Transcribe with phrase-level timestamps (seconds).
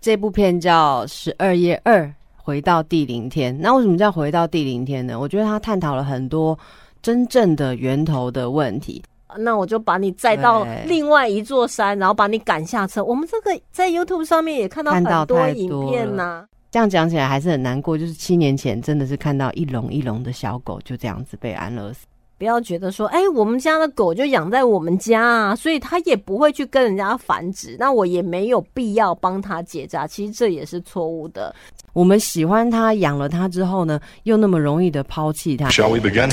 [0.00, 3.52] 这部片叫《十二夜二回到第零天》。
[3.60, 5.18] 那为什么叫回到第零天呢？
[5.18, 6.56] 我觉得它探讨了很多
[7.02, 9.02] 真正的源头的问题。
[9.36, 13.02] 那我就把你载到另外一座山，然后把你赶下车。
[13.02, 16.46] 我们这个在 YouTube 上面也看到很多影片呐。
[16.70, 22.06] 这样讲起来还是很难过，就是七年前真的是看到一笼一笼的小狗就这样子被安乐死。
[22.38, 30.06] 不要觉得说，哎，我们家的狗就养在我们家啊，所以它也不会去跟人家繁殖，那我也没有必要帮它结扎。
[30.06, 31.52] 其实这也是错误的。
[31.92, 35.68] 我们喜欢它，养了它之后呢，又那么容易的抛弃它。
[35.70, 36.32] Shall we begin？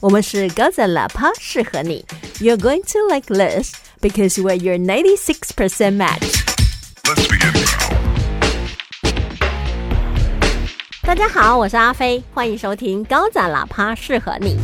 [0.00, 2.04] 我们是高赞喇叭，适合你。
[2.38, 6.44] You're going to like this because we're your ninety-six percent match.
[7.04, 7.87] Let's begin.
[11.08, 14.58] 大家好，我是阿飞，欢迎收听高赞喇叭，适合你。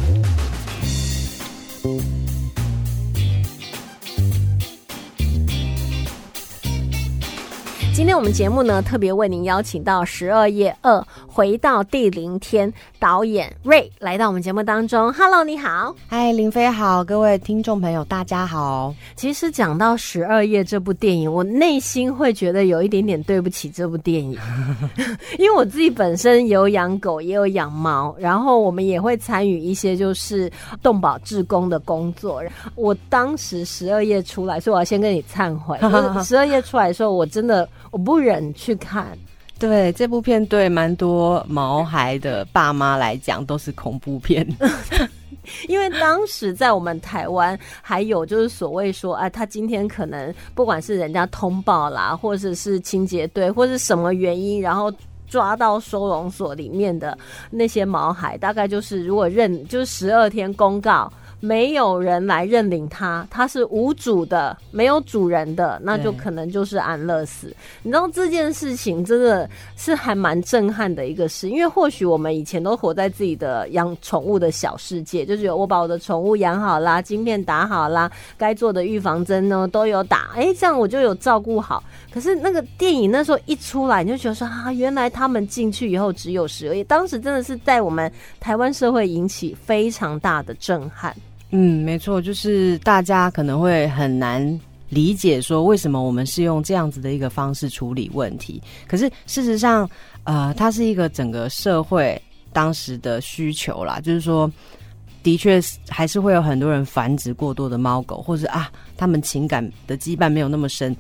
[7.95, 15.13] 今天我们节目呢，特别为您邀请到《十二夜二回到第零天》导演瑞来到我们节目当中。
[15.13, 18.93] Hello，你好，嗨，林飞好，各位听众朋友，大家好。
[19.15, 24.37] 其实讲到《十二夜》这部电影，我内心会觉得有一点点对不起这部电影，
[25.39, 30.51] 因为我自己本身有养狗，也有养猫，然后我们也会参与一些就是
[30.83, 32.43] 动保志工的工作。
[32.75, 35.79] 我当时《十二夜》出来，所以我要先跟你忏悔。
[36.25, 37.69] 《十二夜》出来的时候，我真的。
[37.95, 39.17] 我不忍去看，
[39.57, 44.45] 对这部片对蛮多毛孩的爸妈来讲都是恐怖片，
[45.69, 54.93] 因为当时在我们台湾还有就是所谓说，啊，他今天可能不管是人家通报啦，或者是清洁队，或是什么原因，然后
[55.29, 57.17] 抓到收容所里面的
[57.49, 61.09] 那些毛孩，大概就是如果认就是十二天公告。
[61.45, 67.55] 没有人来认领它，它是无主的，没有主人的，那就可能就是安乐死。
[67.83, 81.85] 你知道这件事情真的是还蛮震撼的一个事，因为或许我们以前都活在自己的养宠物的小世界，就是我把我的宠物养好啦，晶片打好啦，该做的预防针呢都有打，哎，这样我就有照顾好。
[82.11, 91.15] 可是那个电影那时候一出来，你就觉得说啊，原来他们进去以后只有十二夜，当时真的是在我们台湾社会引起非常大的震撼。
[91.57, 98.61] 嗯，没错，就是大家可能会很难理解说为什么我们是用这样子的一个方式处理问题。
[98.89, 99.89] 可是事实上，
[100.25, 102.21] 呃，它是一个整个社会
[102.53, 104.51] 当时的需求啦，就是说，
[105.23, 110.97] 的确还是会有很多人繁殖过多的猫狗，或者啊，他们情感的羁绊没有那么深，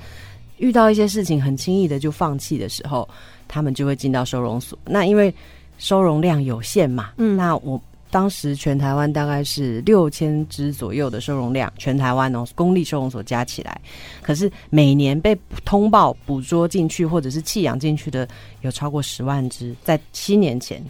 [0.58, 3.08] 遇到一些事情很轻易的就放弃的时候，
[3.48, 4.78] 他们就会进到收容所。
[4.84, 5.34] 那因为
[5.78, 7.82] 收容量有限嘛，嗯，那我。
[8.14, 13.80] 当时全台湾大概是六千只左右的收容量，全台湾哦，公立收容所加起来，
[14.22, 18.28] 可是每年被通报捕捉进去或者是弃养进去的
[18.60, 20.80] 有超过十万只，在七年前。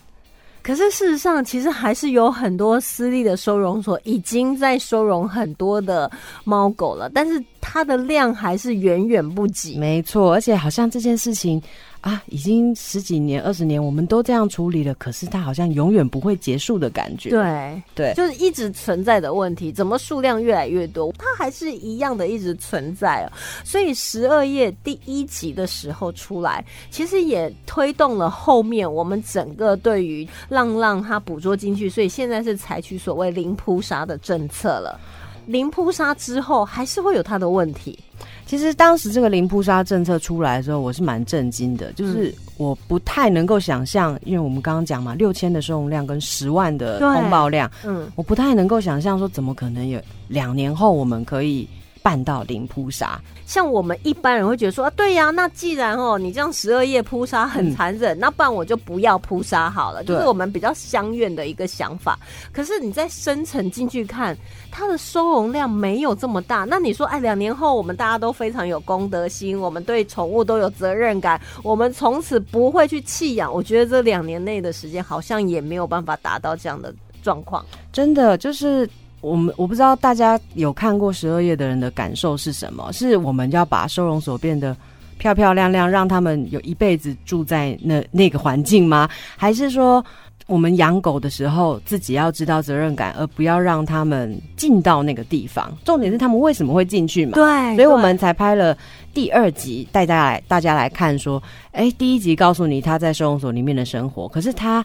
[0.60, 6.10] 可是事实上，其实还是有很多私立的收容所已经在收容很多的
[6.44, 9.78] 猫狗了，但是它的量还是远远不及。
[9.78, 11.62] 没错，而且好像这件事情。
[12.04, 17.30] 啊，已经十几年、二十年，我们都这样处理了，可是它好像永远不会结束的感觉。
[17.30, 23.32] 对对，就是一直存在的问题，怎么数量越来越多，它还是一样的一直存在哦。
[23.64, 35.00] 所以十二页第一集的时候出来，其实也推动了后面我们整个对于浪浪它捕捉进去，所以现在是采取所谓零扑杀的政策了。
[35.46, 37.98] 零扑杀之后，还是会有他的问题。
[38.46, 51.68] 其实当时这个零扑杀政策出来的时候，我是蛮震惊的，就是我不太能够想象，因为我们刚刚讲嘛，六千的收容量跟十万的通报量，嗯，我不太能够想象说，怎么可能有两年后我们可以。
[52.04, 62.18] 办到零扑杀，像我们一般人会觉得说啊，对呀，那既然哦你这样十二夜扑杀很残忍，那不然我就不要扑杀好了，就是我们比较相怨的一个想法。
[62.52, 64.36] 可是你在深层进去看，
[64.70, 66.64] 它的收容量没有这么大。
[66.64, 73.52] 那你说，哎，两年后我们大家都非常有公德心，我们对宠物都有责任感，我们从此不会去弃养。
[73.52, 77.64] 我觉得这两年内的时间好像也没有办法达到这样的状况。
[77.92, 78.88] 真的就是。
[79.24, 82.92] 我们我不知道大家有看过十二页的人的感受是什么？
[82.92, 84.76] 是我们要把收容所变得
[85.16, 89.08] 漂漂亮亮，让他们有一辈子住在那那个环境吗？
[89.36, 90.04] 还是说
[90.46, 95.74] 我们养狗的时候自己要知道责任感，而不要让他们进到那个地方？
[95.86, 97.32] 重点是他们为什么会进去嘛？
[97.32, 98.76] 对，所以我们才拍了
[99.14, 101.42] 第二集，带大家来大家来看说，
[101.72, 104.84] 哎，第一集告诉你他在收容所里面的生活，可是他。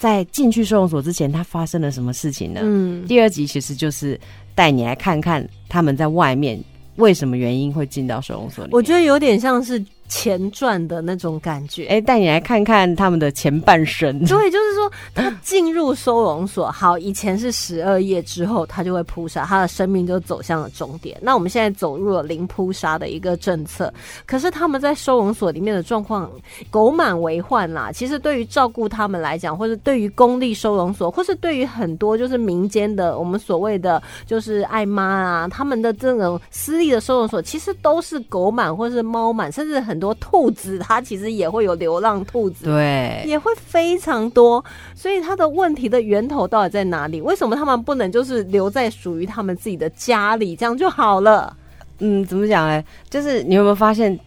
[0.00, 2.60] 在进去收容所之前，他发生了什么事情呢？
[2.64, 4.18] 嗯，第二集其实就是
[4.54, 6.58] 带你来看看他们在外面
[6.96, 8.70] 为什么原因会进到收容所里。
[8.72, 9.78] 我觉得有点像是
[10.10, 11.86] 前传的那种感觉。
[11.86, 14.18] 哎，带你来看看他们的前半生。
[14.26, 21.16] 对，就是说他进入收容所，好，以前是十二夜之后，他就会扑杀，他的生命就走向了终点。
[21.22, 23.92] 那我们现在走入了零扑杀的一个政策，
[24.26, 26.28] 可是他们在收容所里面的状况
[26.70, 27.92] 狗满为患啦。
[27.92, 44.64] 其实对于照顾他们来讲，或者对于公立收容所，或是对于很多就是民间的我们所谓的就是爱妈啊，他们的这种私立的收容所，其实都是狗满或是猫满，甚至很多兔子，它其实也会有流浪兔子，对，也会非常多。
[44.94, 47.20] 所以它的问题的源头到底在哪里？
[47.20, 51.54] 为什么他们不能就是留在属于他们自己的家里，这样就好了？
[51.98, 52.82] 嗯，怎么讲呢？
[53.10, 54.18] 就是你有没有发现，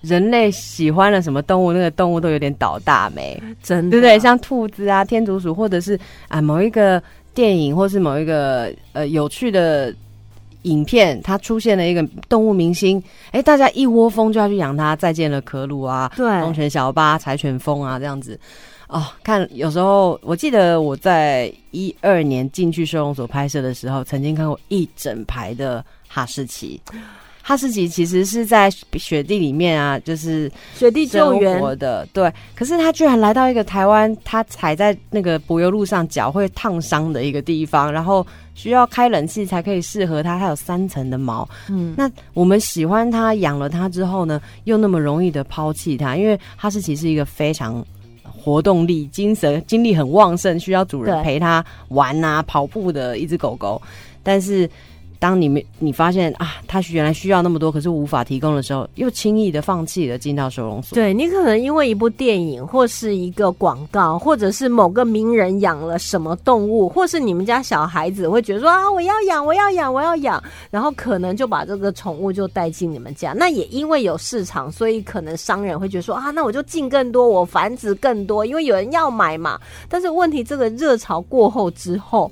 [0.00, 4.18] 人类喜欢了什么动物，那个动物都有点倒大霉，真的，对不对？
[4.18, 5.98] 像兔子啊、天竺鼠，或者是
[6.28, 7.02] 啊某一个
[7.34, 9.92] 电影，或是某一个呃有趣的
[10.64, 14.94] 影片，它出现了一个动物明星，哎，大家一窝蜂就要去养它。
[14.96, 18.38] 再见了，可鲁啊，对，忠犬小八、柴犬风啊，这样子。
[18.86, 26.80] 哦，看有时候我记得我在一二年进去收容所拍摄的时候，曾经看过一整排的哈士奇。
[27.46, 32.32] 哈士奇其实是在雪地里面啊，就是雪地救援的，对。
[32.54, 40.38] 可是他居然来到一个台湾，他踩在那个柏油路上，脚会烫伤的一个地方，然后需要开冷气才可以适合它。
[40.38, 41.94] 它有三层的毛，嗯。
[41.98, 47.84] 那我们喜欢它，养了它之后呢，又那么容易的抛弃它，因为哈士奇是一个非常
[48.22, 53.82] 活动力、精神、精力很旺盛，需要主人陪它玩啊、跑步的一只狗狗，
[54.22, 54.66] 但是。
[55.24, 60.94] 当你们你发现啊，他原来需要那么多，可是无法提供的时候，又轻易的放弃了进到收容所。
[60.94, 73.32] 对你可能因为一部电影，或是一个广告，或者是某个名人养了什么动物，或是你们家小孩子会觉得说啊，我要养，我要养，我要养，然后可能就把这个宠物就带进你们家。
[73.32, 79.58] 那也因为有市场，所以可能商人会觉得说啊，那我就进更多，我繁殖更多，因为有人要买嘛。
[79.88, 82.30] 但是问题，这个热潮过后之后。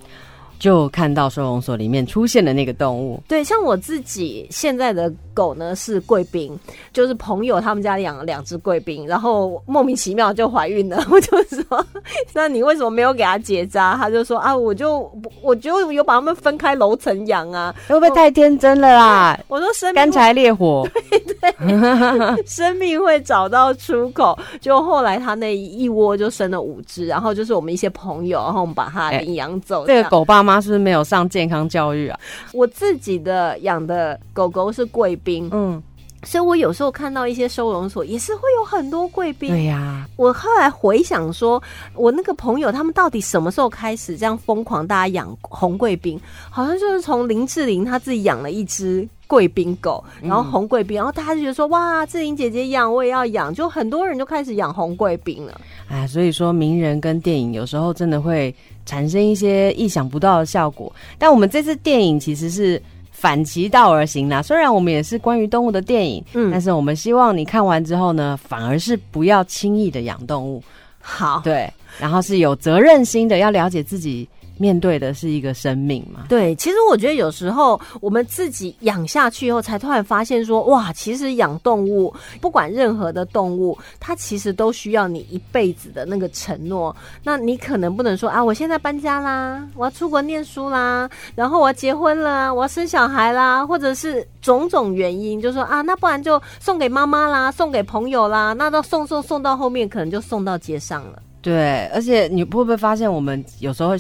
[0.63, 6.57] 就看到收容所里面出现的那个动物，对，像我自己现在的狗呢是贵宾，
[6.93, 11.05] 就是朋友他们家养了两只贵宾，然后莫名其妙就怀孕了。
[11.11, 11.85] 我就说，
[12.33, 13.97] 那你为什么没有给它结扎？
[13.97, 15.11] 他就说啊，我就
[15.43, 19.41] 我就有把它们分开楼层养啊，会不会太天真了啦？
[19.49, 24.39] 我说生干柴烈火，对对，生命会找到出口。
[24.61, 29.85] 就后来他那一窝就生了五只，然后就是我们一些朋友，然后我们把它领养走。
[29.89, 30.52] 这个狗爸妈。
[30.53, 32.19] 他是不是没有上健康教育啊？
[32.53, 35.83] 我自己的养的狗狗是贵宾，嗯，
[36.25, 39.49] 所以我有时候看到一些收容所也是会有很多贵宾。
[39.51, 41.63] 对呀，我后来回想说，
[41.95, 44.87] 我那个朋友他们到底什么时候开始这样疯狂？
[44.87, 46.21] 大家养红贵宾，
[46.51, 49.09] 好像就是从林志玲她自己养了一只。
[49.29, 55.59] 贵宾狗，然后红贵宾，然后大家就觉得说哇，志玲姐姐养，我也要养，就很多人就开始养红贵宾了。
[55.89, 58.55] 哎，所以说名人跟电影有时候真的会
[58.85, 60.93] 产生一些意想不到的效果。
[61.17, 62.83] 但我们这次电影其实是
[63.23, 70.61] 反其道而行啦，虽然我们也是关于动物的电影，嗯，但是我们希望你看完之后呢，反而是不要轻易的养动物。
[71.01, 74.29] 好，对，然后是有责任心的，要了解自己。
[74.63, 76.21] 面对的是一个生命嘛？
[76.29, 86.95] 对，其实我觉得有时候我们自己养下去以后，才突然发现说，哇，其实养动物，不管任何的动物，它其实都需要你一辈子的那个承诺。
[87.25, 101.21] 那你可能不能说啊，我现在搬家啦，我要出国念书啦，然后我要结婚了，我要生小孩啦，或者是种种原因，就说啊，那不然就送给妈妈啦，送给朋友啦，那到送送送到后面，可能就送到街上了。
[101.41, 103.97] 对，而且你会不会发现，我们有时候。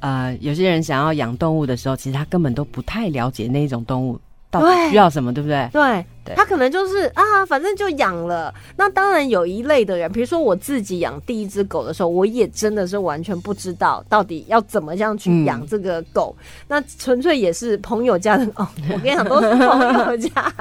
[0.00, 5.68] 呃，有些人想要养动物的时候，其实他根本都不太了解那一种动物到底需要什么，对不对？
[5.72, 6.04] 对。
[6.36, 8.52] 他可能就是啊，反正就养了。
[8.76, 16.34] 那当然有一类的人，比如说我自己养第一只狗的时候，我也真的是完全不知道到底要怎么样去养这个狗。
[16.66, 20.52] 那纯粹也是朋友家的 哦，我跟你讲都是朋友家。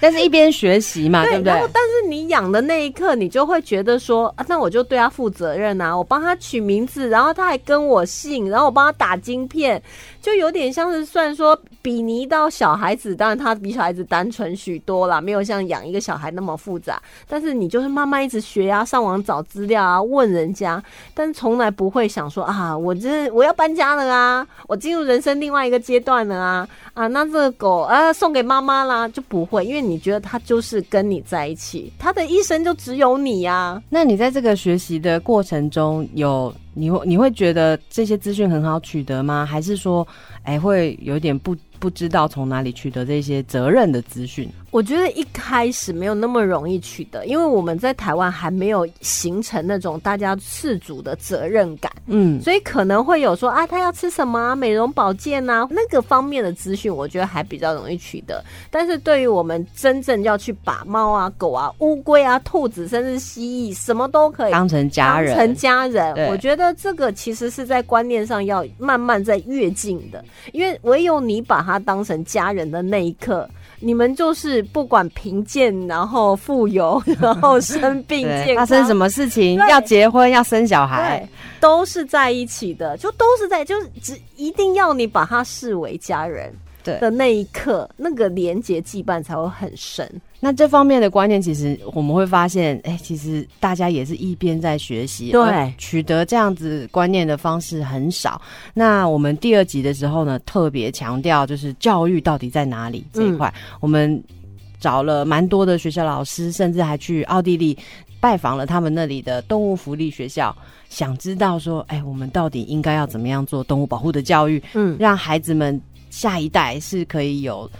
[0.00, 1.52] 但是一边学习嘛，对不对？
[1.52, 9.82] 然后，但是你养的那一刻，你就会觉得说，啊，那我就对它负责任啊，我帮他取名字，然后他还跟我姓，然后我帮他打晶片，
[10.20, 15.13] 就有点像是算说比拟到小孩子，当然他比小孩子单纯许多了。
[15.14, 20.82] 啊没有像养一个小孩那么复杂，但是你就是慢慢一直学啊，上网找资料啊，问人家，
[21.14, 33.82] 但从来不会想说啊，我这我要搬家了啊，我进入人生另外一个阶段了啊啊，那这个狗啊送给妈妈啦，就不会，因为你觉得它就是跟你在一起，它的一生就只有你呀。
[33.88, 39.46] 那你在这个学习的过程中，有你会你会觉得这些资讯很好取得吗？
[39.46, 40.06] 还是说，
[40.42, 41.56] 哎，会有点不？
[41.80, 58.44] 不知道从哪里取得这些责任的资讯，我觉得一开始没有那么容易取得，因为我们在台湾还没有形成那种大家自主的责任感，嗯，所以可能会有说啊，他要吃什么啊美容保健啊那个方面的资讯，我觉得还比较容易取得。
[58.68, 73.48] 但是对于我们真正要去把猫啊、狗啊、乌龟啊、兔子，甚至蜥蜴，什么都可以当成家人，当成家人，我觉得这个其实是在观念上要慢慢在跃进的，因为唯有你把它当成家人的那一刻。
[73.84, 81.28] 你们就是不管贫贱，然后富有， 然后生病、健康，发生什么事情要结婚要生小孩，，
[81.60, 86.50] 都是在一起的，就都是在，就是只一定要你把他视为家人
[86.82, 86.98] 对。
[86.98, 90.10] 的那一刻，那个连结羁绊才会很深。
[90.44, 98.38] 那这方面的观念，其实我们会发现，哎、其实大家也是一边在学习，对取得这样子观念的方式很少。
[98.74, 104.22] 那我们第二集的时候呢，特别强调就是教育到底在哪里这一块，我们
[104.78, 107.74] 找了蛮多的学校老师，甚至还去奥地利
[108.20, 110.54] 拜访了他们那里的动物福利学校，
[110.90, 117.70] 想知道说，哎、我们到底应该要怎么样做动物保护的教育，嗯，让孩子们下一代是可以有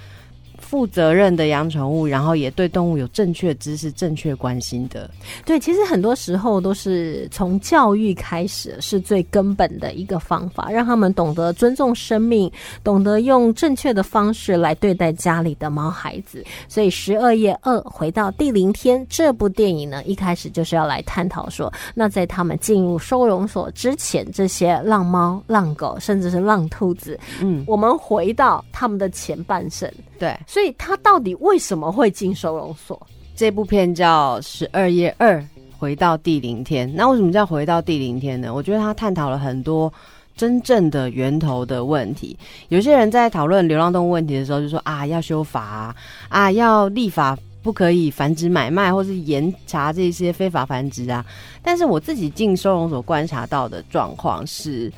[0.75, 5.09] 负责任的养宠物，然后也对动物有正确知识、正确关心的。
[5.47, 12.51] 对，其实很多时候都是从教育开始，是最根本的一个方法，让他们懂得尊重生命，
[12.83, 16.45] 懂得用正确的方式来对待家里的猫孩子。
[16.69, 29.89] 所以《十二夜二回到第零天》这部电影呢，一开始就是要来探讨说，那在他们进入收容所之前，这些浪猫、浪狗，甚至是浪兔子，嗯，我们回到他们的前半生，
[30.19, 33.01] 对，所以他到底为什么会进收容所？
[33.37, 35.39] 这部片叫《十二夜二》，
[35.79, 36.93] 回到第零天。
[36.95, 38.53] 那为什么叫回到第零天呢？
[38.53, 39.93] 我觉得他探讨了很多。
[40.37, 42.37] 真正的源头的问题，
[42.69, 45.97] 有些人在讨论流浪动物问题的时候，就说啊，要修法啊，
[46.29, 51.25] 啊要立法不可以繁殖买卖，或是严查这些非法繁殖啊。
[51.63, 54.93] 但是我自己进收容所观察到的状况是，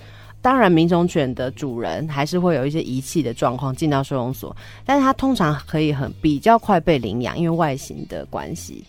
[0.46, 8.84] 当然民种犬的主人还是会有一些遗弃的状况进到收容所，但是它通常可以很比较快被领养，因为外形的关系。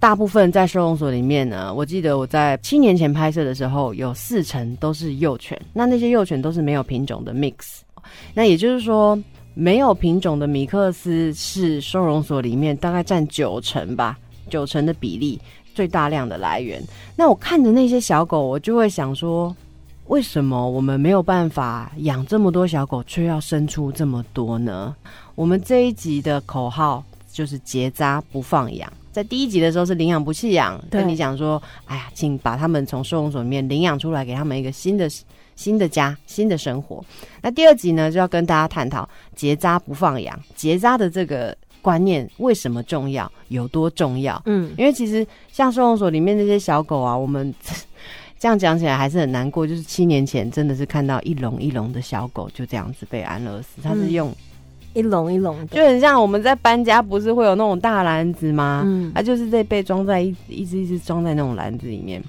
[0.00, 7.80] 大部分在收容所里面呢，我记得我在七年前拍摄的时候，有四成都是幼犬，那那些幼犬都是没有品种的 mix。
[8.32, 9.22] 那也就是说，
[9.52, 15.38] 没有品种的米克斯是收容所里面大概占九成吧，九成的比例
[15.74, 16.82] 最大量的来源。
[17.14, 19.54] 那我看着那些小狗，我就会想说，
[20.08, 24.94] 为什么我们没有办法养这么多小狗，却要生出这么多呢？
[25.34, 28.90] 我们这一集的口号就是结扎不放养。
[29.12, 35.08] 在第一集的时候是领养不弃养，跟你讲说，哎呀，请把他们从收容所里面领养出来，给他们一个新的
[35.56, 37.04] 新的家、新的生活。
[37.42, 44.40] 那第二集呢，就要跟大家探讨结扎不放养，结扎的这个观念为什么重要，有多重要？
[44.44, 47.52] 嗯，因为其实像收容所里面那些小狗啊，我们
[48.38, 49.66] 这样讲起来还是很难过。
[49.66, 54.34] 就是七年前真的是看到一笼一笼的小狗就这样子被安乐死，它是嗯用、
[54.94, 58.82] 一笼一笼的，就很像我们在搬家，不是会有那种大篮子吗？
[58.84, 62.22] 嗯它就是在被装在一一只一只装在那种篮子里面。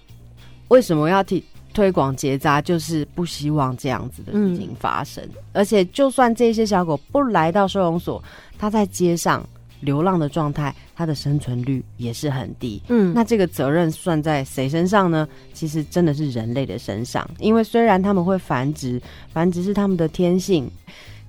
[0.69, 2.61] 为什么要提推广结扎？
[2.61, 5.23] 就是不希望这样子的事情发生。
[5.53, 8.21] 而且，就算这些小狗不来到收容所，
[8.57, 9.47] 它在街上
[9.79, 12.81] 流浪的状态，它的生存率也是很低。
[12.89, 15.27] 嗯，那这个责任算在谁身上呢？
[15.53, 20.69] 其实真的是人类的身上，因为虽然他们会繁殖，繁殖是他们的天性，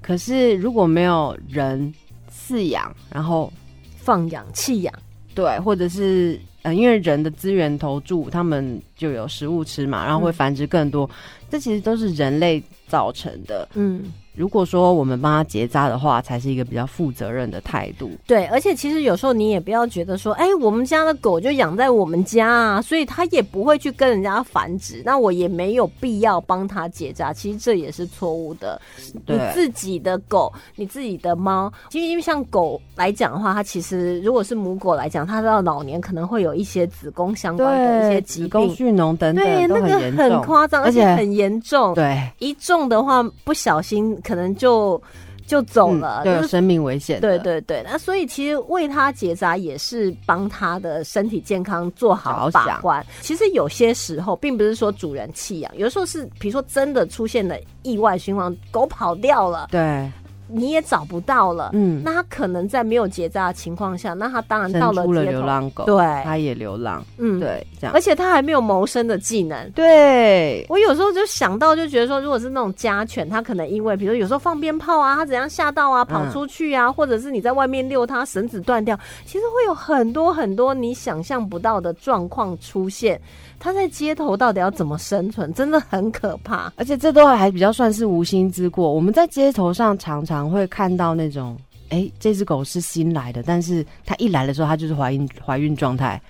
[0.00, 1.93] 可是如果没有人
[2.33, 3.52] 饲养，然后
[3.97, 4.95] 放养弃养，
[5.35, 11.09] 对，或者是呃，因为人的资源投注，他们就有食物吃嘛，然后会嗯繁殖更多，
[11.50, 13.69] 这其实都是人类造成的。
[13.75, 14.05] 嗯。
[14.38, 18.09] 如果说我们帮他结扎的话，才是一个比较负责任的态度。
[18.25, 27.33] 对，而且其实有时候你也不要觉得说，哎，我们家的狗就养在我们家啊，所以它也不会去跟人家繁殖，那我也没有必要帮它结扎。
[27.33, 28.80] 其实这也是错误的。
[29.26, 38.73] 你自己的狗，你自己的猫，其实因为像狗来讲的话，它其实如果是母狗来讲，它到老年可能会有一些子宫相关的一些疾病。
[38.73, 41.92] 蓄脓等对，等都那个很夸张，而而且且很严重。
[41.95, 45.00] 对，一中的话，不小心可能就
[45.47, 47.18] 就走嗯了，有生命危险。
[47.23, 53.04] 对对对，那所以其实为他结扎也是帮他的身体健康做好把关。
[53.23, 60.12] 其实有些时候并不是说主人弃养，有时候是比如说真的出现了意外情况，狗跑掉了，对
[60.49, 67.95] 你也找不到了，嗯，那他可能在没有结扎的情况下，那他当然到了了街头，流浪狗，对，他也流浪，嗯，，对，这样。
[67.95, 69.71] 而，且他还没有谋生的技能。
[69.73, 76.31] 对，我有时候就想到，就觉得说，如果是那种家犬，它可能因为，比如有时候放鞭炮啊，它怎样吓到啊，跑嗯。
[76.33, 83.21] 出去啊，或者是你在外面遛它，绳子断掉，其实会有很多很多你想象不到的状况出现。
[83.61, 86.73] 他在街头到底要怎么生存，真的很可怕。
[86.77, 88.93] 而且这都还比较算是无心之过。
[88.93, 96.21] 我们在街头上常常会看到那种，哎，这只狗是新来的，但是它一来的时候，它就是怀孕怀孕状态，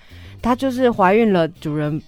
[0.41, 2.01] 它就是怀孕了，主人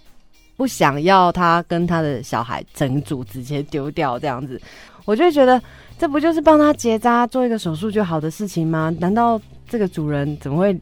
[0.58, 4.60] 不想要它跟它的小孩整组直接丢掉这样子，
[5.06, 5.62] 我就觉得
[6.00, 8.92] 这不就是帮他结扎做一个手术就好的事情吗？
[9.00, 10.76] 难道这个主人怎么会？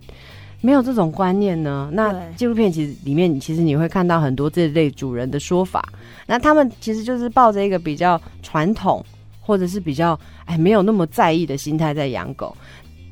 [0.61, 1.89] 没有这种观念呢？
[1.93, 5.87] 那纪录片其实里面，其实你会看到很多这类主人的说法，
[6.27, 9.01] 那他们其实就是抱着一个比较传统，
[9.39, 12.53] 或者是比较哎没有那么在意的心态在养狗，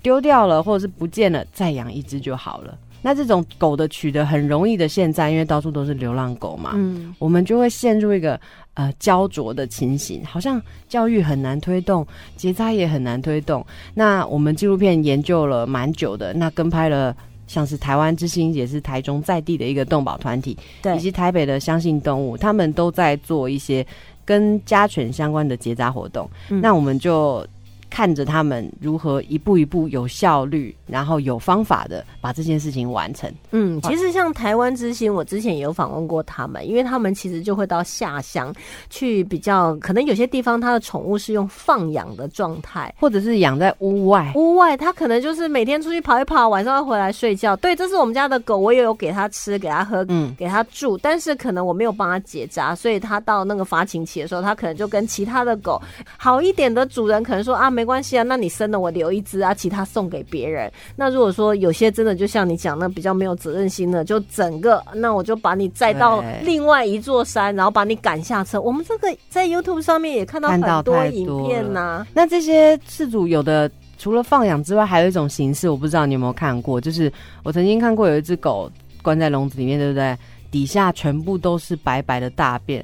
[0.01, 2.77] 丢掉了或者是不见了，再养一只就好了。
[3.01, 8.37] 那这种狗的取得很容易的，现在因为到处都是流浪狗嘛，嗯，我们就会陷入一个
[8.73, 13.65] 呃焦灼的情形，好像教育很难推动，结扎也很难推动。
[13.93, 17.15] 那我们纪录片研究了蛮久的，那跟拍了。
[17.47, 23.85] 像是台湾之星，也是台中在地的一个动保团体，对以及台北的相信动物，他们都在做一些
[24.25, 26.29] 跟家犬相关的结扎活动。
[26.49, 27.45] 嗯那我们就
[27.89, 33.31] 看着他们如何一步一步有效率，然后有方法的把这件事情完成。
[33.51, 38.53] 嗯，其实像台湾之星，我之前也有访问过他们，因为他们其实就会到下乡
[38.89, 42.93] 去比较，可能有些地方它的宠物是用放养的状态。
[42.99, 47.55] 或者是养在屋外，屋外，它可能就是每天出去跑一跑，晚上要回来睡觉。
[47.55, 55.81] 对，这是我们家的狗，我也有给它吃，给它喝，嗯，给它住，但是可能我没有帮它结扎，所以它到那个发情期的时候，它可能就跟其他的狗
[56.17, 60.71] 好一点的主人可能说啊，没关系啊，那你生了我留一只啊，其他送给别人。
[60.95, 68.59] 那如果说有些真的就像你讲那比较没有责任心的，就整个那我就把你载到另外一座山，然后把你赶下车。
[68.59, 73.69] 我们这个在 YouTube 上面也看到很多影片呐、那这些饲主有的
[73.99, 78.71] 除了放养之外，还有一种形式，我不知道你有没有看过，就是我曾经看过有一只狗
[79.03, 80.17] 关在笼子里面，对不对？
[80.49, 82.83] 底下全部都是白白的大便，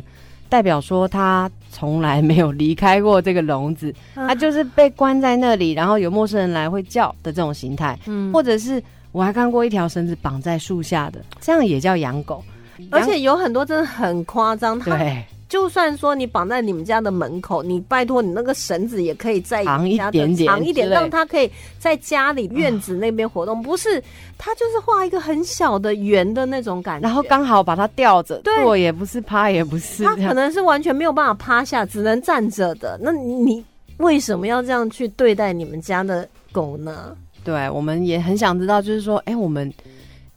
[0.53, 8.79] 代表说他从来没有离开过这个笼子，啊它就是被关在那里，然后有陌生人来会叫的这种形态，嗯或者是
[9.11, 12.44] 我还看过一条绳子绑在树下的，这样也叫养狗，
[12.92, 15.25] 而且有很多真的很夸张，它对。
[15.53, 23.61] 就算说你绑在你们家的门口，你拜托你那个绳子也可以再长一点点长一点，让它可以在家里院子那边活动。
[23.61, 24.01] 不是，
[24.35, 33.00] 它就是画一个很小的圆的那种感觉，然后刚好把它吊着，对坐也不是，趴也不是，它可能是完全没有办法趴下，只能站着的。
[33.00, 33.63] 那你
[33.98, 37.16] 为什么要这样去对待你们家的狗呢？
[37.44, 39.72] 对，我们也很想知道，就是说，哎，我们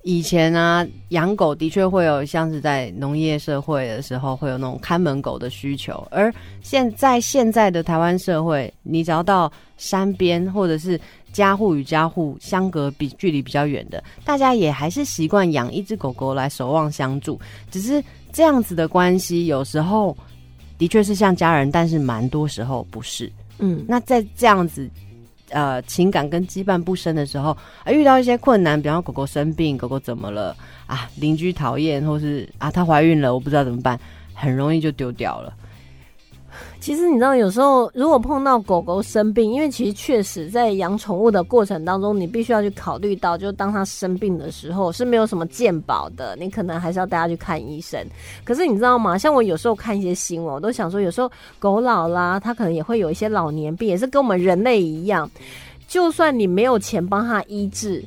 [0.07, 10.99] 以前啊，养狗的确会有像是在农业社会的时候，会有那种看门狗的需求，而现在现在的台湾社会，你只要到山边或者是
[11.33, 17.37] 家户与家户相隔比距离比较远的，大家也还是习惯养一只狗狗来守望相助，
[17.69, 18.01] 只是
[18.33, 20.17] 这样子的关系，有时候
[20.79, 23.29] 的确是像家人，但是蛮多时候不是。
[23.59, 24.89] 嗯，那在这样子
[25.51, 27.51] 呃情感跟羁绊不深的时候，
[27.85, 30.57] 啊遇到一些困难，比方狗狗生病，狗狗怎么了
[30.87, 33.99] 啊，邻居讨厌，或是啊它怀孕了，我不知道怎么办，
[34.35, 35.53] 很容易就丢掉了。
[36.87, 48.01] 其实你知道，有时候如果碰到狗狗生病，因为其实确实在养宠物的过程当中，你必须要去考虑到，就当它生病的时候是没有什么健保的，你可能还是要带它去看医生。
[48.45, 49.19] 可是你知道吗？
[49.19, 55.29] 像我有时候看一些新闻，我都想说，有时候狗老啦，它可能也会有一些老年病，也是跟我们人类一样，
[55.89, 58.01] 就算你没有钱帮它医治。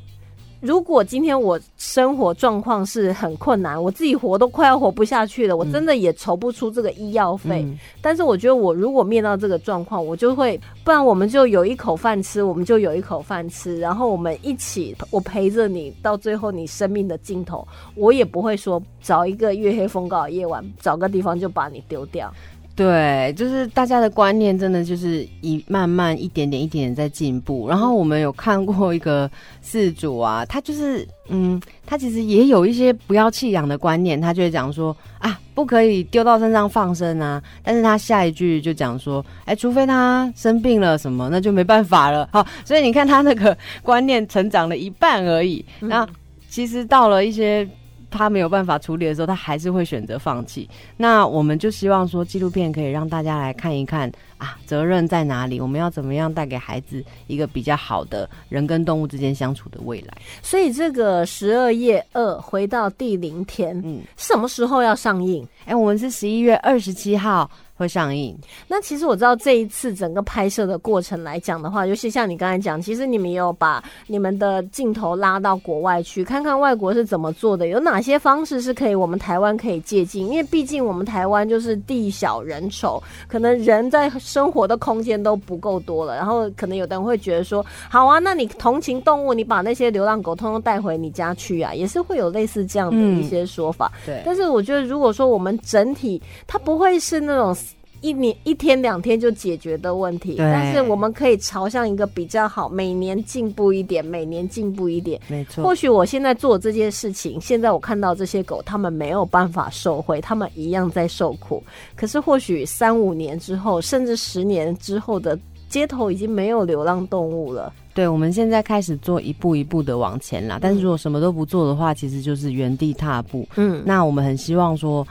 [0.62, 7.64] 如果今天我生活状况是很困难，我自己活都快要活不下去了，我真的也筹不出这个医药费。
[7.64, 22.34] 嗯但是我觉得，我如果面到这个状况，我就会，不然我们就有一口饭吃，我们就有一口饭吃，然后我们一起，我陪着你到最后你生命的尽头，我也不会说找一个月黑风高的夜晚，找个地方就把你丢掉。
[22.80, 27.68] 对，就是大家的观念真的就是一慢慢一点点一点点在进步。
[27.68, 29.30] 然后我们有看过一个
[29.62, 37.44] 事主啊，他就是嗯，他其实也有一些不要弃养的观念，他就会讲说啊，不可以丢到身上放生啊。
[37.62, 42.30] 但是他下一句就讲说，哎，除非他生病了什么，那就没办法了。
[42.32, 45.66] 好，所以你看他那个观念成长了一半而已。
[45.82, 46.08] 那、
[46.50, 47.68] 其实到了一些
[48.10, 50.70] 他没有办法处理的时候，他还是会选择放弃。
[50.98, 55.60] 那我们就希望说，纪录片可以让大家来看一看啊，责任在哪里？
[55.60, 60.14] 我们要怎么样带给孩子一个比较好的人跟动物之间相处的未来？
[60.42, 65.48] 所以这个十二夜二回到第零天，嗯，什么时候要上映？
[65.66, 67.50] 哎，我们是十一月二十七号。
[67.80, 68.38] 会上映。
[68.68, 80.28] 那其实我知道这一次整个拍摄的过程来讲的话，尤其像你刚才讲，其实你们也有把你们的镜头拉到国外去，看看外国是怎么做的，有哪些方式是可以我们台湾可以借鉴。
[80.28, 86.18] 因为毕竟我们台湾就是地小人稠，可能人在生活的空间都不够多了。
[86.18, 93.90] 然后可能有的人会觉得说，好啊，那你同情动物，你把那些流浪狗通通带回你家去啊，也是会有类似这样的一些说法。
[94.06, 94.22] 对。
[94.26, 97.56] 但是我觉得，如果说我们整体，它不会是那种。
[98.02, 105.20] 一年一天两天就解决的问题，但是我们可以朝向一个比较好，每年进步一点，每年进步一点。
[105.28, 105.64] 没错。
[105.64, 111.64] 或许我现在做这件事情，现在我看到这些狗，他们没有办法受惠，他们一样在受苦。
[111.96, 117.74] 可是或许三五年之后，甚至十年之后的街头已经没有流浪动物了。
[117.94, 120.58] 对，我们现在开始做一步一步的往前啦。
[120.62, 123.46] 但是如果什么都不做的话，其实就是原地踏步。
[123.58, 125.06] 嗯，那我们很希望说。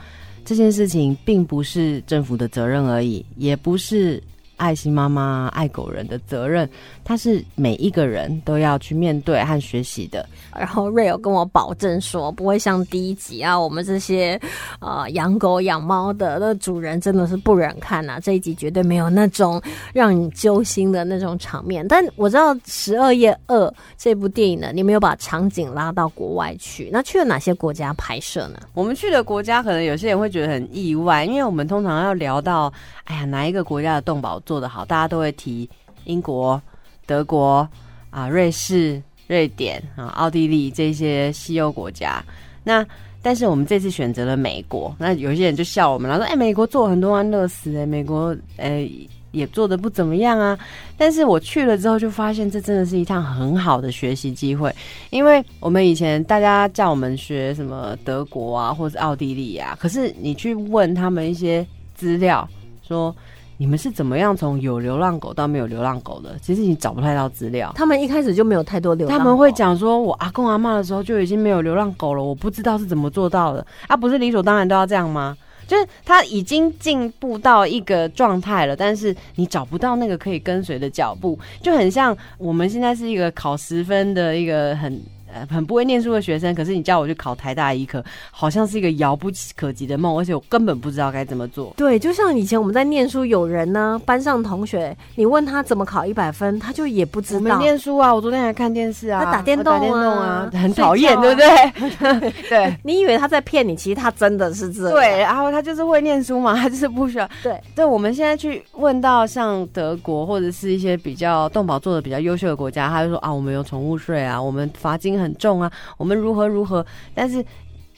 [0.45, 4.21] 这件事情并不是政府的责任而已，也不是。
[4.59, 6.69] 爱心妈妈、爱狗人的责任，
[7.05, 10.27] 它是每一个人都要去面对和学习的。
[10.53, 14.37] 然后瑞友跟我保证说，不会像第一集啊，我们这些
[14.81, 18.19] 呃养狗养猫的那主人真的是不忍看呐。
[18.21, 19.61] 这一集绝对没有那种
[19.93, 21.87] 让你揪心的那种场面。
[21.87, 23.55] 但我知道《十二夜二》
[23.97, 28.59] 这部电影呢，你没有把场景拉到国外去，那去了哪些国家拍摄呢？
[28.73, 32.73] 我们去的国家，可能有些人会觉得很意外，因为我们通常要聊到，
[33.05, 34.37] 哎呀，哪一个国家的动保。
[34.49, 35.69] 做得好，大家都会提
[36.05, 36.59] 英国、
[37.05, 37.69] 德国
[38.09, 42.19] 啊、瑞士、瑞典啊、奥地利这些西欧国家。
[42.63, 42.83] 那
[43.21, 48.89] 但是我们这次选择了美国，那有些人就笑我们了，说：“哎，美国做很多安乐死，哎，美国哎
[49.29, 50.57] 也做的不怎么样啊。”
[50.97, 54.73] 但是我去了之后，就发现这真的是一趟很好的学习机会，
[55.11, 62.49] 因为我们以前大家叫我们学什么德国啊，或者奥地利啊，可是你去问他们一些资料，
[62.81, 63.15] 说。
[63.61, 66.33] 你们是怎么样从有流浪狗到没有流浪狗的？
[66.41, 67.69] 其实你找不太到资料。
[67.75, 69.17] 他们一开始就没有太多流浪。
[69.17, 73.67] 他们会讲说，我阿公阿妈的时候就已经没有流浪狗了，我不知道是怎么做到的。
[73.89, 75.37] 啊，不是理所当然都要这样吗？
[75.67, 85.01] 就是他已经进步到一个状态了，但是你找不到那个可以跟随的脚步，就很像我们现在是一个考十分的一个很。
[85.33, 91.73] 呃，很不会念书的学生，可是你叫我去考台大医科，好像是一个遥不可及的梦，而且我根本不知道该怎么做。
[91.77, 97.39] 对，就像以前我们在念书，有人呢，班上同学，你问他怎么考一百分，他就也不知道。
[97.39, 102.31] 没念书啊，我昨天还看电视啊，他打电动啊，很讨厌，对不对？
[102.49, 104.91] 对， 你以为他在骗你，其实他真的是这样。
[104.91, 107.29] 对，然后他就是会念书嘛， 他就是不需要。
[107.43, 115.18] 对，对，我们现在去问到像德国或者是一些比较动保做的比较优秀的国家，他就说啊，我们有宠物税啊，我们罚金。
[115.19, 116.85] 很重啊，我们如何如何？
[117.13, 117.43] 但是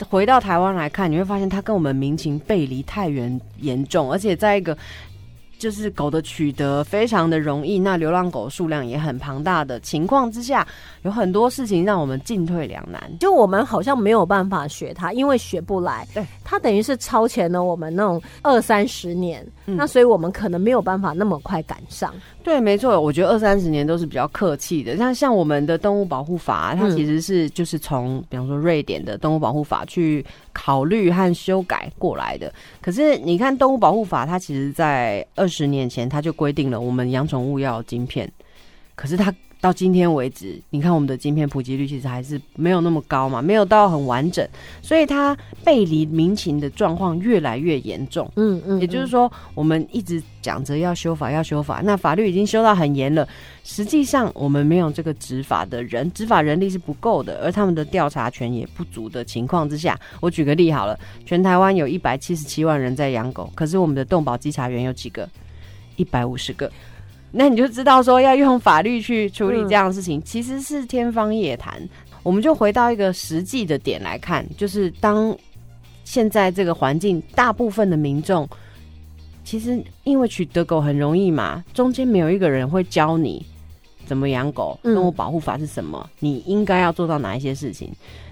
[0.10, 4.78] 回到台湾来看，你会发现它跟我们民情背离太远严重，而且在一个。
[5.62, 10.68] 就是狗的取得非常的容易，那流浪狗数量也很庞大的情况之下，
[11.04, 13.00] 有很多事情让我们进退两难。
[13.20, 16.08] 就我们好像没有办法学它，因为学不来。
[16.16, 22.12] 对，它等于是超前了我们那种二三十年，那所以我们可能没有办法那么快赶上。
[22.44, 24.98] 对，没错，我觉得二三十年都是比较客气的。
[24.98, 32.52] 像像我们的动物保护法，它其实是就是从比方说瑞典的动物保护法去考虑和修改过来的。
[32.82, 35.48] 可是你看动物保护法，它其实在二。
[35.52, 38.32] 十年前它就规定了，我们养宠物要有晶片，
[38.96, 44.46] 可是它到今天为止，你看我们的晶片普及率其实还是没有那么高嘛，没有到很完整，
[44.82, 48.28] 所以它背离民情的状况越来越严重。
[48.38, 53.28] 嗯嗯，也就是说，我们一直讲着要修法，要修法，那法律已经修到很严了，
[53.64, 65.30] 实际上我们没有这个执法的人，执法人力是不够的，而他们的调查权也不足的情况之下，我举个例好了，全台湾有一百七十七万人在养狗，可是我们的动保稽查员有几个？
[65.98, 66.72] 一百五十个，
[67.32, 71.82] 那你就知道说要用法律去处理这样的事情，其实是天方夜谭。
[72.24, 75.36] 我们就回到一个实际的点来看，就是当
[76.04, 78.48] 现在这个环境，大部分的民众
[79.44, 83.44] 其实因为取得狗很容易嘛，中间没有一个人会教你
[84.06, 87.90] 怎么养狗，动物保护法是什么，你应该要做到哪一些事情。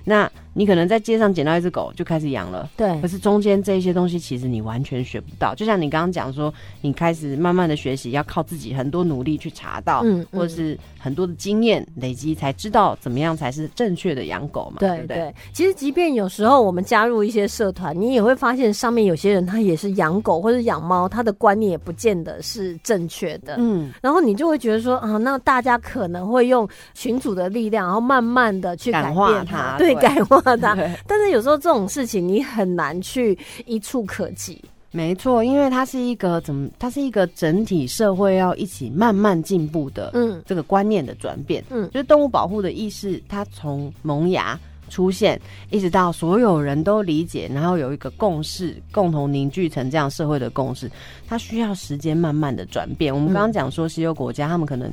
[0.10, 5.54] 那你可能在街上捡到一只狗就开始养了，对可，是中间这一些东西其实你完全学不到。
[5.54, 15.32] 就像你刚刚讲说，你开始慢慢的学习，要靠自己很多努力去查到，嗯或者是很多的经验累积，才知道怎么样才是正确的养狗嘛，对不对？
[15.54, 23.56] 其实即便有时候我们加入一些社团，你也会发现上面有些人他也是养狗或者养猫，他的观念也不见得是正确的。
[23.60, 30.76] 嗯，然后你就会觉得说啊，那大家可能会用群主的力量，然后慢慢的去改感化变它对，对感化它。
[31.08, 34.64] 但是有时候这种事情你很难去一触可及。
[34.92, 41.64] 没错，因为它是一个怎么，它是一个整体社会要一起慢慢进步的嗯这个观念的转变。
[41.70, 44.60] 嗯就是动物保护的意识，它从萌芽
[44.90, 50.90] 出现，一直到所有人都理解，然后有一个共识，共同凝聚成这样社会的共识，
[51.28, 53.14] 它需要时间慢慢的转变。
[53.14, 54.92] 我们刚刚讲说，西欧国家他们可能。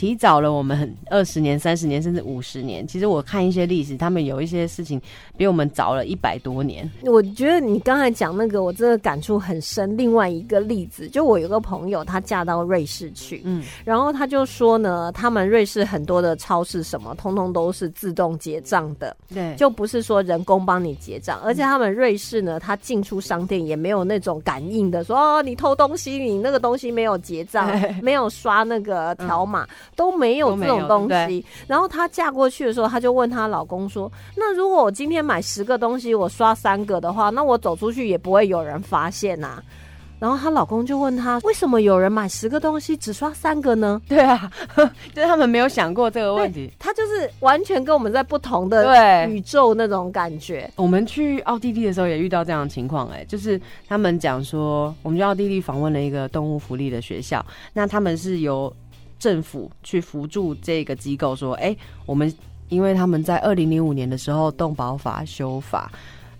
[0.00, 2.86] 提早了我们二十年、三十年，甚至五十年。
[2.86, 4.98] 其实我看一些历史，他们有一些事情
[5.36, 6.90] 比我们早了一百多年。
[7.02, 9.94] 我觉得你刚才讲那个，我真的感触很深。
[9.98, 29.68] 另外一个例子，就我有个朋友，她嫁到瑞士去，嗯，然后她就说呢，他们瑞士很多的超市什么，通通都是自动结账的，对，就不是说人工帮你结账，而且他们瑞士呢，他进出商店也没有那种感应的，说哦你偷东西，你那个东西没有结账， 没有刷那个条码，
[30.00, 31.44] 都没有这种东西。
[31.66, 39.62] 然后她嫁过去的时候，她就问她老公说：“那如果我今天买十个东西，我刷三个的话，那我走出去也不会有人发现呐、
[40.18, 44.50] 然后她老公就问她：“为什么有人买十个东西只刷三个呢对啊，
[45.14, 50.70] 就是他们没有想过这个问题。？”她就是完全跟我们在不同的对，宇宙那种感觉。
[50.76, 58.72] 我们去奥地利的时候也遇到这样的情况，哎，就是他们讲说，我们去奥地利访问了一个动物福利的学校，那他们是由
[59.20, 62.34] 政府去辅助这个机构，说，哎、我们
[62.68, 65.92] 因为他们在二零零五年的时候动保法修法，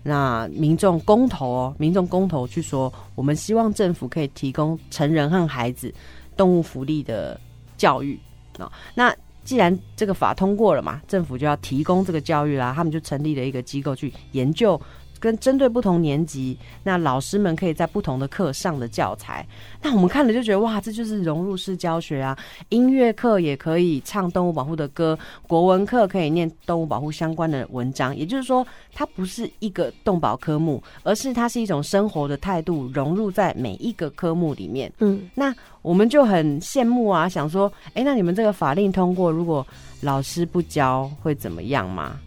[0.03, 5.93] 那民众公投哦，民众公投去说，我们希望政府可以提供成人和孩子
[6.35, 7.39] 动物福利的
[7.77, 8.19] 教育
[8.59, 9.15] 哦，那。
[9.43, 14.79] 既然这个法通过了嘛，政府就要提供这个教育啦，他们就成立了一个机构去研究，
[15.21, 19.47] 跟针对不同年级，那老师们可以在不同的课上的教材。
[19.81, 22.37] 那我们看了就觉得哇，这就是融入式教学啊！
[22.69, 28.15] 音乐课也可以唱动物保护的歌，国文课可以念动物保护相关的文章。
[28.17, 34.91] 也就是说，它不是一个动保科目，而是它是一种生活的态度，融入在每一个科目里面。
[34.99, 35.53] 嗯，那
[35.83, 39.65] 我们就很羡慕啊，想说，哎、那你们这个法令通过，如果
[40.01, 42.19] 老师不教会怎么样吗？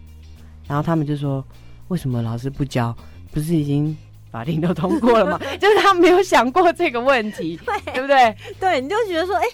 [0.67, 1.43] 然后他们就说，
[1.89, 2.95] 为什么老师不教？
[3.31, 3.95] 不是已经
[4.35, 5.39] 法令都通过了嘛？
[5.61, 7.57] 就是他没有想过这个问题，
[7.93, 8.35] 对不对？
[8.59, 9.45] 对，你就觉得说，哎、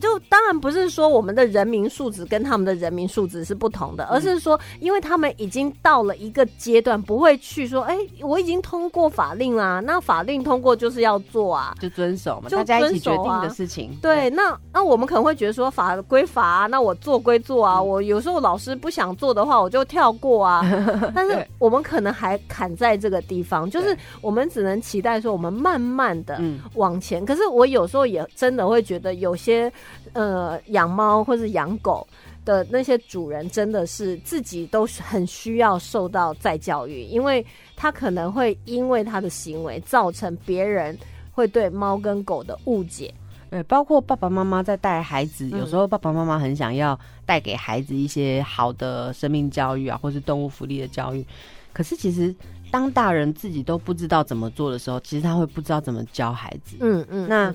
[0.00, 11.74] 就当然不是说我们的人民素质跟他们的人民素质是不同的，而是说，因为他们已经到了一个阶段，不会去说，哎、我已经通过法令啦，那法令通过就是要做啊。
[11.80, 13.98] 就遵守嘛，就大家一起决定的事情。
[14.00, 20.62] 对，那那我们可能会觉得说法归法啊，那我做归做啊，我有时候老师不想做的话，我就跳过啊。
[21.12, 27.24] 但是我们可能还砍在这个地方，就是对我们只能期待说，我们慢慢的嗯，往前。
[27.24, 29.72] 可是我有时候也真的会觉得，有些
[30.12, 32.06] 呃养猫或是养狗
[32.44, 37.44] 的那些主人，真的是自己都是很需要受到再教育，因为
[37.76, 40.96] 他可能会因为他的行为造成别人
[41.32, 43.12] 会对猫跟狗的误解。
[43.50, 51.26] 对，包括爸爸妈妈在带孩子，嗯有时候爸爸妈妈很想要带给孩子一些好的生命教育啊，或是动物福利的教育，
[51.72, 52.32] 可是其实
[52.70, 56.76] 当大人自己都不知道怎么做的时候，其实他会不知道怎么教孩子。
[56.80, 57.54] 嗯嗯，那嗯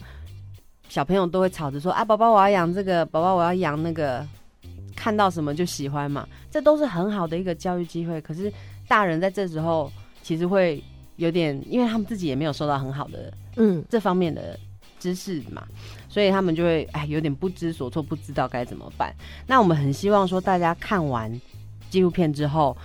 [0.90, 4.26] 小朋友都会吵着说啊，宝宝我要养这个，宝宝我要养那个，
[4.96, 8.22] 看到什么就喜欢嘛，这都是很好的一个教育机会。
[8.22, 8.52] 可是
[8.88, 10.84] 大人在这时候其实会
[11.16, 14.58] 有点，因为他们自己也没有受到很好的嗯这方面的
[15.00, 15.64] 知识嘛，
[16.08, 19.14] 所以他们就会哎有点不知所措，不知道该怎么办。
[19.48, 21.32] 那我们很希望说，大家看完
[21.90, 22.78] 纪录片之后，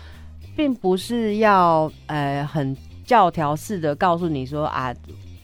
[0.56, 4.94] 并不是要呃很教条式的告诉你说啊。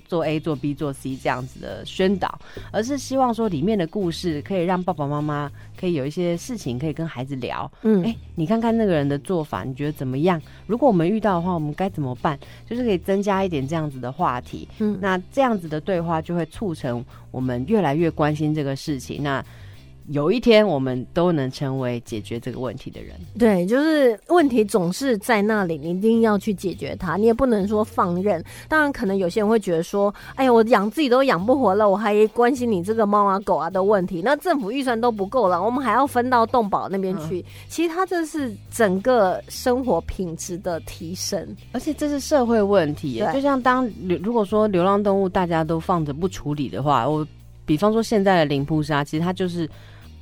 [0.09, 2.39] 做 A 做 B 做 C 这样子的宣导，
[2.71, 7.69] 而是希望说里面的故事可以让爸爸妈妈可以有一些事情可以跟孩子聊。
[7.83, 10.41] 嗯哎、你看看那个人的做法，你觉得怎么样？
[10.69, 12.39] 如果我们遇到的话，我们该怎么办？
[12.65, 14.69] 就是可以增加一点这样子的话题。
[14.79, 19.25] 嗯那这样子的对话就会促成我们越来越关心这个事情。
[19.25, 19.45] 那
[20.11, 23.15] 有一天我们都能成为解决这个问题的人。
[23.39, 28.43] 对，就是问题总是在那里，你一定要去解决它，你也不能说放任。
[28.69, 37.45] 当然，可能有些人会觉得说，哎呀，我养自己都养不活了，我还关心你这个猫啊狗啊的问题，那政府预算都不够了，我们还要分到动保那边去。
[37.69, 43.23] 其实它这是整个生活品质的提升，而且这是社会问题。
[43.35, 47.27] 就像当流如果说流浪动物大家都放着不处理的话，我
[47.65, 49.69] 比方说现在的零扑杀，其实它就是。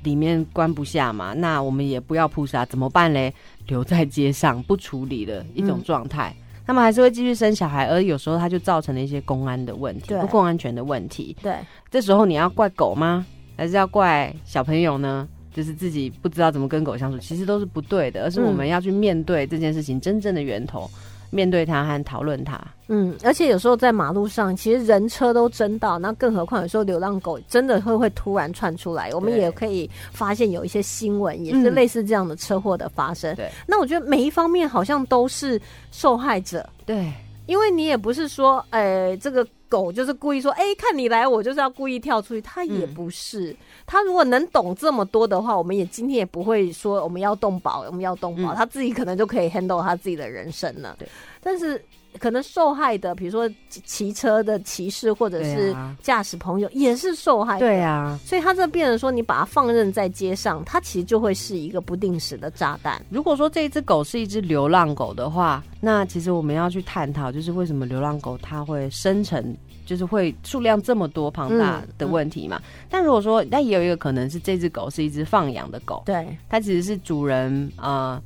[0.05, 3.35] 里面关不下嘛，那我们也不要扑杀，怎么办嘞？
[3.67, 6.37] 留在街上不处理的一种状态，
[6.67, 11.35] 他们还是会继续生小孩，而有时候它就造成了一些公安的问题，不公安全的问题。
[11.43, 11.57] 对，
[11.91, 13.27] 这时候你要怪狗吗？
[13.57, 15.27] 还是要怪小朋友呢？
[15.53, 20.91] 就是自己不知道怎么跟狗相处，其实都是不对的，而是我们要去面对这件事情真正的源头。
[21.35, 33.35] 面对它和讨论它，嗯，而且有时候在马路上，其实人车都争到，那更何况有时候流浪狗真的会会突然窜出来，我们也可以发现有一些新闻也是类似这样的车祸的发生。
[33.35, 36.65] 对，那我觉得每一方面好像都是受害者。
[36.87, 37.13] 对，
[37.47, 39.45] 因为你也不是说，哎，这个
[39.75, 43.55] 狗就是故意说，哎，看你来，我就是要故意跳出去，他也不是。
[43.85, 50.95] 他如果能懂这么多的话，我们也今天也不会说我们要动保，我们要动保，他自己可能就可以 handle 他自己的人生了。
[50.97, 51.09] 对，
[51.43, 51.83] 但是
[52.21, 57.59] 可能受害的，比如说骑车的骑士或者是驾驶朋友，也是受害。
[57.59, 63.05] 对啊，所以他这变成说，你把它放任在街上，它其实就会是一个不定时的炸弹。
[63.11, 69.55] 如果说这一只狗是一只流浪狗的话，那其实我们要去探讨，就是为什么流浪狗它会生成。
[69.85, 72.61] 就是会数量这么多庞大的问题嘛？
[72.89, 78.21] 但如果说，那也有一个可能是这只狗是一只放养的狗，对，它其实是主人啊，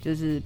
[0.00, 0.42] 就是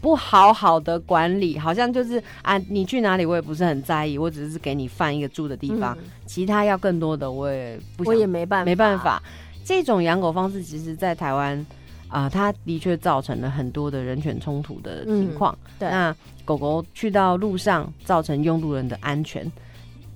[0.00, 9.22] 不好好的管理，好像就是啊，你去哪里我也不是很在意，我只是给你放一个住的地方，其他要更多的我也不，我也没办法，没办法。
[9.64, 11.66] 这种养狗方式，其实在台湾
[12.08, 15.56] 啊，它的确造成了很多的人权冲突的情况。
[15.78, 19.50] 对，那狗狗去到路上，造成拥路人的安全。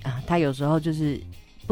[0.02, 1.20] 啊，他有时候就是。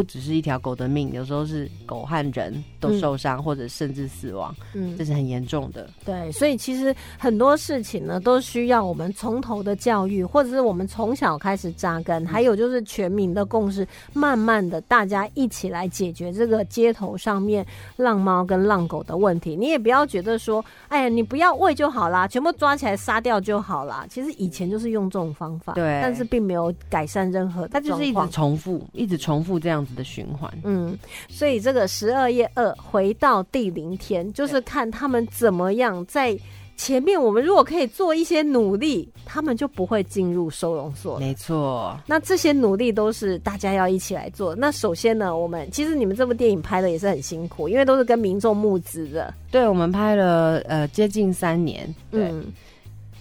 [0.00, 5.90] 不只是一条狗的命，有时候是狗和人都受伤，或者甚至死亡，嗯，这是很严重的。
[6.06, 19.54] 对，所以其实很多事情呢，都需要我们从头的教育，或者是我们从小开始扎根，还有就是全民的共识，慢慢的大家一起来解决这个街头上面浪猫跟浪狗的问题。
[19.54, 24.06] 你也不要觉得说，哎呀，你不要喂就好啦，全部抓起来杀掉就好啦。
[24.08, 29.86] 其实以前就是用这种方法，对，但是并没有改善任何，它就是一直重复，一直重复这样。
[29.94, 30.98] 的循环，嗯，
[31.28, 36.38] 所以这个十二夜二回到第零天，就是看他们怎么样在
[36.76, 37.20] 前面。
[37.20, 41.18] 我们如果可以做一些努力，他们就不会进入收容所。
[41.18, 44.54] 没错，那这些努力都是大家要一起来做。
[44.54, 49.32] 那首先呢，我们其实你们这部电影拍的也是很辛苦，因为都是跟民众募资的。
[49.50, 52.44] 对，我们拍了呃接近三年，嗯，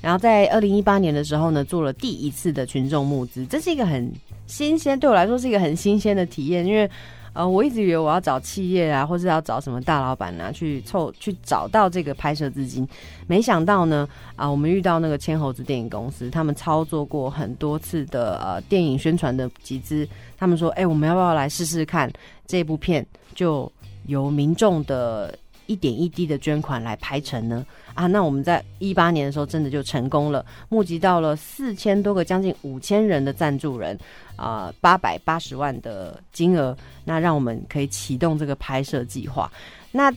[0.01, 4.09] 然后在二零一八年的时候呢，做了第一次的群众募资，这是一个很。
[4.49, 6.89] 新鲜对我来说是一个很新鲜的体验，因为
[7.33, 12.85] 呃，我一直以为我要找企业啊，或是要找什么大老板啊，去凑去找到这个拍摄资金，
[13.27, 22.11] 没想到呢，啊，我们遇到那个千猴子电影公司，他们操作过很多次的呃电影宣传的集资，他们说，哎，我们要不要来试试看
[22.47, 23.71] 这部片，就
[24.07, 25.37] 由民众的。
[25.69, 33.95] 一点一滴的捐款来拍成呢啊，那我们在一八年的时候真的就成功了，募集到了四千多个，将近五千人的赞助人
[34.35, 39.51] 啊，八百八十万的金额，那让我们可以启动这个拍摄计划。
[39.91, 40.11] 那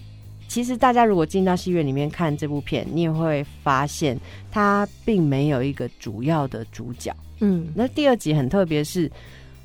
[0.49, 4.19] 其实大家如果进到戏院里面看这部片，你也会发现
[4.51, 7.15] 它并没有一个主要的主角。
[7.41, 9.11] 嗯，那第二集很特别，是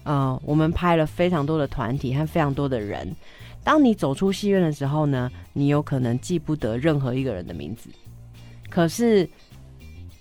[0.04, 3.08] 呃，我们拍了非常多的团体和非常多的人。
[3.68, 7.90] 当你走出戏院的时候呢，你有可能记不得任何一个人的名字，
[8.70, 9.30] 可是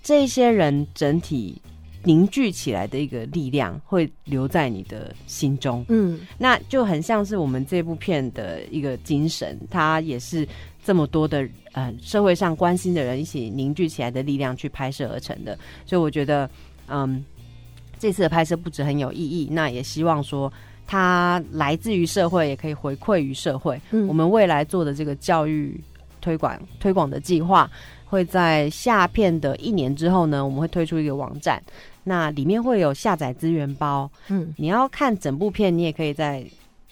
[0.03, 1.61] 这些人整体
[2.03, 5.85] 凝聚起来的一个力量会留在你的心中。
[5.87, 10.45] 嗯，那就很像是我们这部片的一个精神，它也是
[10.83, 15.57] 这么多的呃社会上关心的人一起凝聚起来的力量去拍摄而成的。
[15.85, 16.49] 所以我觉得，
[16.89, 17.23] 嗯，
[17.97, 20.51] 这次的拍摄不止很有意义，那也希望说。
[20.87, 23.79] 它来自于社会，也可以回馈于社会。
[23.91, 25.79] 嗯我们未来做的这个教育
[26.21, 27.69] 推广推广的计划，
[28.05, 31.61] 会在下片的一年之后呢，我们会推出一个网站，
[32.05, 34.09] 那里面会有下载资源包。
[34.29, 36.43] 嗯，你要看整部片，你也可以在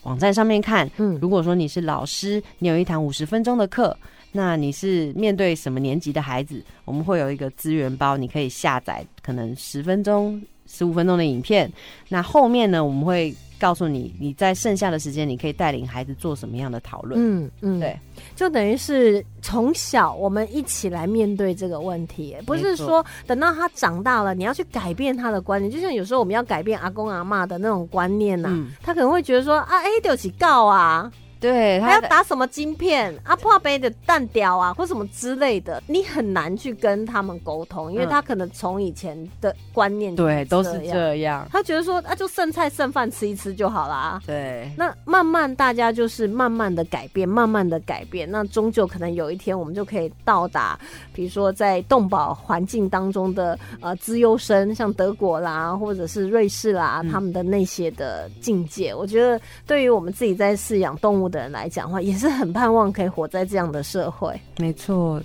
[0.03, 0.89] 网站上面看。
[0.97, 3.97] 嗯，如果说你是老师，你有一堂五十分钟的课，
[4.33, 11.71] 那你是面对什么年级的孩子，我们会有一个资源包，你可以下载可能十分钟、十五分钟的影片。
[12.09, 17.19] 那后面呢，我们会告诉你，你在剩下的时间，你可以带领孩子做什么样的讨论。
[17.19, 17.97] 嗯嗯，对，
[18.35, 25.71] 就等于是从小我们一起来面对这个问题，不是说等到他长大了，你要去改变他的观念。
[25.71, 31.11] 就像有时候我们要改变阿公阿妈的那种观念呐、嗯他可能会觉得说啊，哎，丢起告啊，
[31.45, 33.13] 对，还要打什么晶片？
[33.23, 38.09] 啊，破杯的蛋雕啊，或什么之类的，你很难去跟他们沟通，因为嗯。
[38.15, 41.47] 他可能从以前的观念对都是这样，这样。
[41.51, 44.21] 他觉得说啊，就剩菜剩饭吃一吃就好啦。
[44.25, 50.79] 对，那慢慢大家就是慢慢的改变，慢慢的改变，那终究可能有一天我们就可以到达，
[51.13, 57.11] 比如说在动保环境当中的呃资优生，像德国啦，或者是瑞士啦，嗯。
[57.11, 64.39] 他们的那些的境界，我觉得对于我们自己在饲养动物的人来讲话，也是很盼望可以活在这样的社会。
[64.57, 65.21] 没错，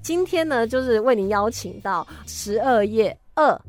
[0.00, 3.60] 今天呢，就是为您邀请到十二夜二。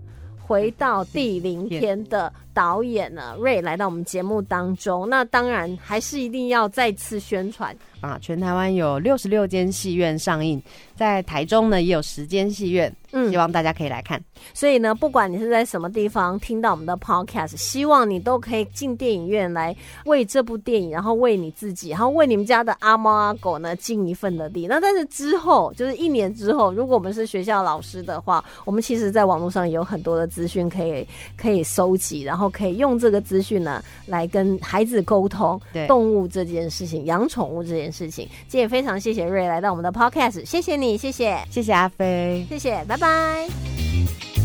[0.47, 5.09] 回到第零天的导演呢，瑞来到我们节目当中。
[5.09, 10.61] 那当然还是一定要再次宣传，啊，全台湾有六十六间戏院上映，
[10.95, 14.21] 在台中呢也有十间戏院，嗯希望大家可以来看。
[14.53, 19.75] 所以呢，不管你是在什么地方听到我们的 podcast，希望你都可以进电影院来
[20.05, 24.67] 为这部电影，然后为你自己，然后为你们家的阿猫阿狗呢尽一份的力。
[24.67, 38.27] 那但是之后，就是一年之后，如果我们是学校老师的话，我们其实在网络上有很多的资讯可以可以收集，然后可以用这个资讯呢来跟孩子沟通对动物这件事情、养宠物这件事情。
[38.47, 42.45] 今天也非常谢谢瑞来到我们的 podcast，谢谢你，谢谢，谢谢阿飞。
[42.49, 44.44] 谢谢，拜拜。